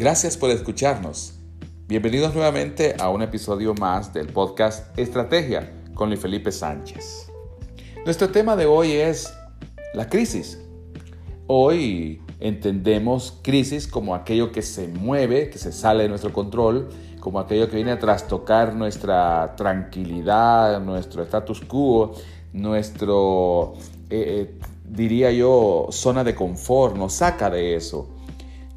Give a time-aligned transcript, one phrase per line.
[0.00, 1.34] Gracias por escucharnos.
[1.88, 7.28] Bienvenidos nuevamente a un episodio más del podcast Estrategia con Luis Felipe Sánchez.
[8.04, 9.34] Nuestro tema de hoy es
[9.94, 10.60] la crisis.
[11.48, 17.40] Hoy entendemos crisis como aquello que se mueve, que se sale de nuestro control, como
[17.40, 22.12] aquello que viene a trastocar nuestra tranquilidad, nuestro status quo,
[22.52, 23.74] nuestro,
[24.10, 28.14] eh, eh, diría yo, zona de confort, nos saca de eso.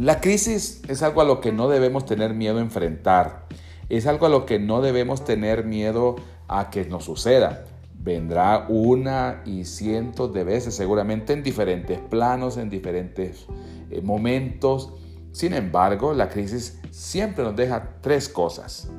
[0.00, 3.44] La crisis es algo a lo que no debemos tener miedo a enfrentar,
[3.90, 6.16] es algo a lo que no debemos tener miedo
[6.48, 7.66] a que nos suceda.
[7.98, 13.44] Vendrá una y cientos de veces, seguramente en diferentes planos, en diferentes
[13.90, 14.90] eh, momentos.
[15.32, 18.90] Sin embargo, la crisis siempre nos deja tres cosas.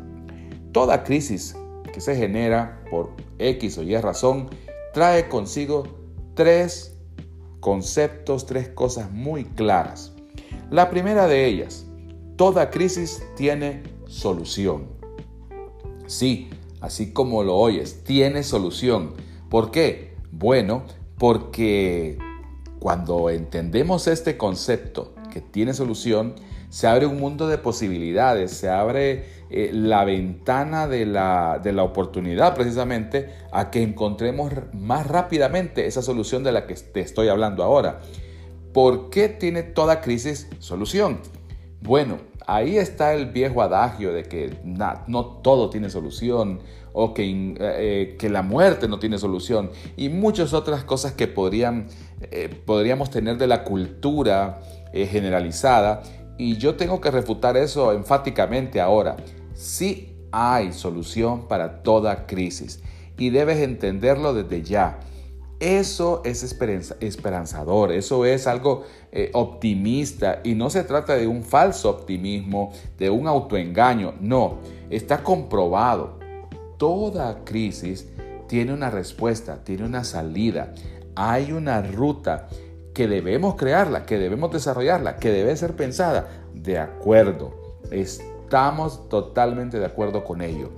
[0.72, 1.56] Toda crisis
[1.92, 4.52] que se genera por X o Y razón
[4.94, 5.82] trae consigo
[6.36, 6.96] tres
[7.60, 10.11] conceptos, tres cosas muy claras.
[10.72, 11.86] La primera de ellas,
[12.38, 14.88] toda crisis tiene solución.
[16.08, 19.12] Sí, así como lo oyes, tiene solución.
[19.50, 20.16] ¿Por qué?
[20.32, 20.84] Bueno,
[21.18, 22.18] porque
[22.80, 26.36] cuando entendemos este concepto que tiene solución,
[26.70, 31.84] se abre un mundo de posibilidades, se abre eh, la ventana de la, de la
[31.84, 37.62] oportunidad precisamente a que encontremos más rápidamente esa solución de la que te estoy hablando
[37.62, 38.00] ahora.
[38.74, 41.20] ¿Por qué tiene toda crisis solución?
[41.82, 44.58] Bueno, ahí está el viejo adagio de que
[45.08, 46.60] no todo tiene solución
[46.94, 51.28] o que, eh, eh, que, la muerte no tiene solución y muchas otras cosas que
[51.28, 51.88] podrían,
[52.66, 54.60] podríamos tener de la cultura
[54.94, 56.04] generalizada
[56.38, 59.16] y yo tengo que refutar eso enfáticamente ahora.
[59.54, 62.82] Sí hay solución para toda crisis
[63.18, 65.00] y debes entenderlo desde ya.
[65.62, 66.42] Eso es
[67.02, 73.12] esperanzador, eso es algo eh, optimista y no se trata de un falso optimismo, de
[73.12, 74.58] un autoengaño, no,
[74.90, 76.18] está comprobado.
[76.78, 78.08] Toda crisis
[78.48, 80.74] tiene una respuesta, tiene una salida,
[81.16, 82.48] hay una ruta
[82.96, 86.28] que debemos crearla, que debemos desarrollarla, que debe ser pensada.
[86.56, 90.72] De acuerdo, estamos totalmente de acuerdo con ello.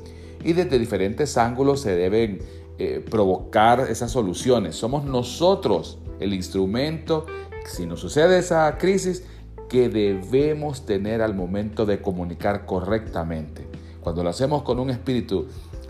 [0.43, 2.39] Y desde diferentes ángulos se deben
[2.79, 4.75] eh, provocar esas soluciones.
[4.75, 7.25] Somos nosotros el instrumento,
[7.66, 9.23] si nos sucede esa crisis,
[9.69, 13.66] que debemos tener al momento de comunicar correctamente.
[14.01, 15.47] Cuando lo hacemos con un espíritu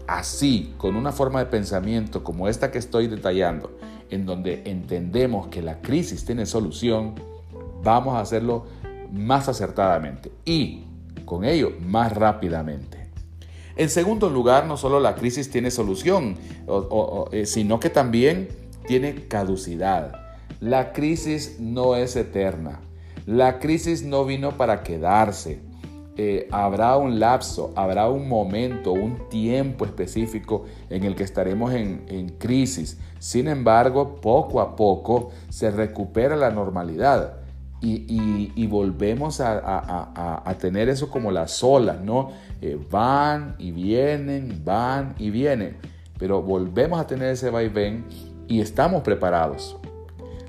[0.08, 3.78] así, con una forma de pensamiento como esta que estoy detallando,
[4.10, 7.16] en donde entendemos que la crisis tiene solución,
[7.84, 8.66] vamos a hacerlo
[9.12, 10.84] más acertadamente y
[11.26, 13.03] con ello más rápidamente.
[13.76, 16.38] En segundo lugar, no solo la crisis tiene solución,
[17.32, 18.50] eh, sino que también
[18.86, 20.14] tiene caducidad.
[20.60, 22.82] La crisis no es eterna.
[23.26, 25.60] La crisis no vino para quedarse.
[26.16, 32.36] Eh, habrá un lapso, habrá un momento, un tiempo específico en el que estaremos en,
[32.38, 33.00] crisis.
[33.18, 37.43] Sin embargo, poco a poco se recupera la normalidad
[37.86, 42.32] y, volvemos a, tener eso como las olas, ¿no?
[42.62, 45.78] Eh, van y vienen, van y vienen,
[46.18, 48.06] pero volvemos a tener ese vaivén
[48.48, 49.78] y estamos preparados.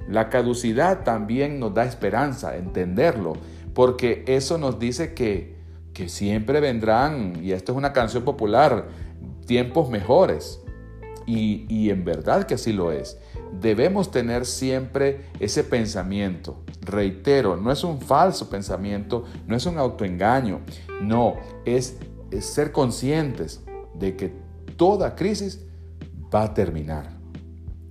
[0.09, 3.33] La caducidad también nos da esperanza, entenderlo,
[3.75, 5.55] porque eso nos dice que
[5.95, 8.89] que siempre vendrán, y esto es una canción popular,
[9.47, 10.61] tiempos mejores.
[11.27, 13.17] Y, en verdad que así lo es.
[13.61, 16.63] Debemos tener siempre ese pensamiento.
[16.81, 20.61] Reitero, no es un falso pensamiento, no es un autoengaño,
[21.01, 21.99] no, es,
[22.41, 23.63] ser conscientes
[23.95, 24.33] de que
[24.77, 25.65] toda crisis
[26.35, 27.11] va a terminar.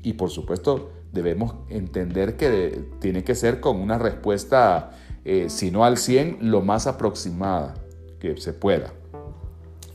[0.02, 4.92] Y por supuesto, debemos entender que tiene que ser con una respuesta,
[5.24, 7.76] eh, si no al 100, lo más aproximada
[8.20, 8.94] que se pueda.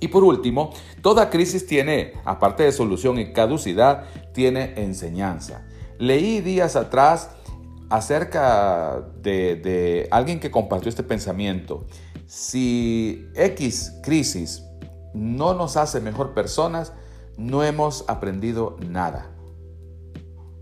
[0.01, 0.71] Y por último,
[1.03, 5.67] toda crisis tiene, aparte de solución y caducidad, tiene enseñanza.
[5.99, 7.31] Leí días atrás
[7.91, 11.87] acerca de, alguien que compartió este pensamiento.
[12.27, 14.63] Si X crisis
[15.15, 16.93] no nos hace mejor personas,
[17.37, 19.31] no hemos aprendido nada.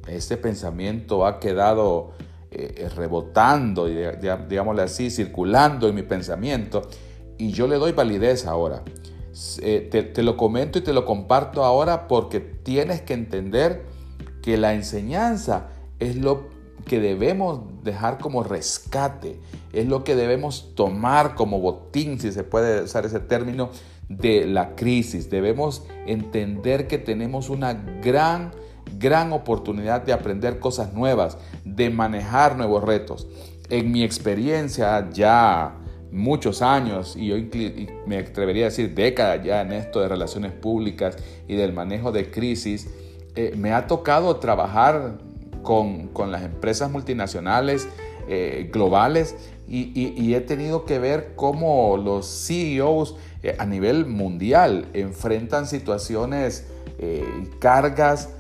[0.06, 2.12] Este pensamiento ha quedado
[2.50, 6.88] eh, rebotando, digámosle así, circulando en mi pensamiento
[7.38, 8.82] y yo le doy validez ahora.
[9.60, 13.84] Eh, te, lo comento y te lo comparto ahora porque tienes que entender
[14.42, 15.68] que la enseñanza
[15.98, 16.48] es lo
[16.86, 19.38] que debemos dejar como rescate,
[19.74, 23.70] es lo que debemos tomar como botín, si se puede usar ese término,
[24.08, 25.28] de la crisis.
[25.28, 28.52] Debemos entender que tenemos una gran,
[28.98, 33.26] gran oportunidad de aprender cosas nuevas, de manejar nuevos retos.
[33.68, 35.76] En mi experiencia ya
[36.10, 37.36] muchos años, y yo
[38.06, 41.16] me atrevería a decir décadas ya en esto de relaciones públicas
[41.48, 42.88] y del manejo de crisis,
[43.34, 45.18] eh, me ha tocado trabajar
[45.62, 47.88] con, las empresas multinacionales
[48.28, 49.36] eh, globales
[49.68, 56.66] y, he tenido que ver cómo los CEOs eh, a nivel mundial enfrentan situaciones,
[57.58, 58.30] cargas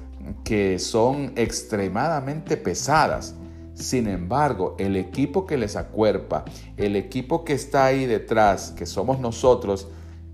[0.44, 3.34] que son extremadamente pesadas
[3.76, 6.44] sin embargo, el equipo que les acuerpa,
[6.78, 9.88] el equipo que está ahí detrás, que somos nosotros,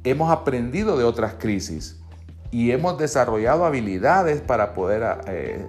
[0.05, 2.01] hemos aprendido de otras crisis
[2.53, 5.67] y hemos desarrollado habilidades para poder eh,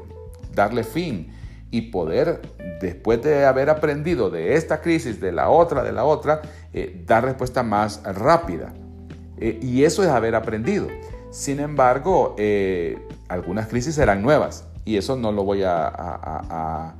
[0.53, 1.33] darle fin
[1.71, 2.41] y poder,
[2.79, 6.43] después de haber aprendido de esta crisis, de la otra, de la otra,
[6.73, 8.71] eh, dar respuesta más rápida.
[9.39, 10.87] Eh, y eso es haber aprendido.
[11.31, 12.35] Sin embargo,
[13.27, 16.93] algunas crisis serán nuevas y eso no lo voy a a,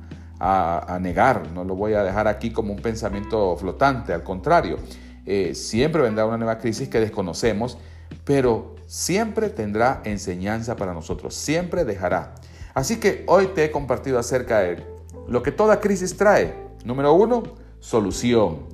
[1.00, 4.78] negar, no lo voy a dejar aquí como un pensamiento flotante, al contrario,
[5.26, 7.78] eh, siempre vendrá una nueva crisis que desconocemos,
[8.24, 12.34] pero siempre tendrá enseñanza para nosotros, siempre dejará.
[12.74, 14.84] Así que hoy te he compartido acerca de
[15.28, 16.54] lo que toda crisis trae.
[16.84, 17.42] Número uno,
[17.80, 18.66] solución.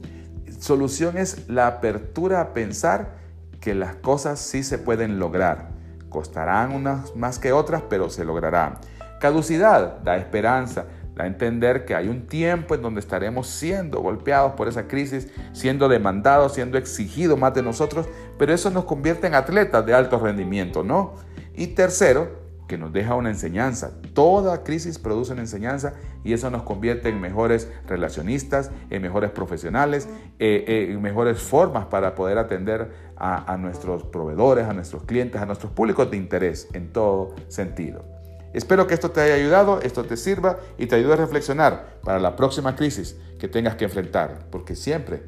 [0.58, 3.20] Solución es la apertura a pensar
[3.60, 5.70] que las cosas sí se pueden lograr.
[6.08, 8.78] Costarán unas más que otras, pero se lograrán.
[9.20, 10.86] Caducidad da esperanza,
[11.18, 15.88] a entender que hay un tiempo en donde estaremos siendo golpeados por esa crisis, siendo
[15.88, 18.08] demandados, siendo exigidos más de nosotros,
[18.38, 21.14] pero eso nos convierte en atletas de alto rendimiento, ¿no?
[21.54, 22.40] Y tercero,
[22.70, 23.90] que nos deja una enseñanza.
[24.14, 30.08] Toda crisis produce una enseñanza y eso nos convierte en mejores relacionistas, en mejores profesionales,
[30.38, 35.46] eh, eh, en mejores formas para poder atender a nuestros proveedores, a nuestros clientes, a
[35.46, 38.19] nuestros públicos de interés en todo sentido.
[38.52, 42.18] Espero que esto te haya ayudado, esto te sirva y te ayude a reflexionar para
[42.18, 45.22] la próxima crisis que tengas que enfrentar, porque siempre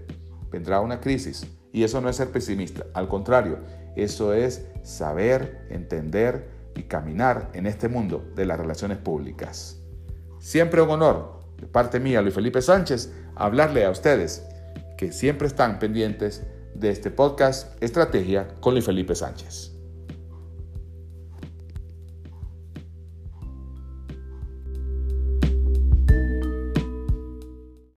[0.51, 3.59] vendrá una crisis y eso no es ser pesimista, al contrario,
[3.97, 9.79] eso es saber, entender y caminar en este mundo de las relaciones públicas.
[10.39, 14.45] Siempre un honor de parte mía, Luis Felipe Sánchez, hablarle a ustedes
[14.99, 16.43] que siempre están pendientes
[16.75, 19.73] de este podcast Estrategia con Luis Felipe Sánchez.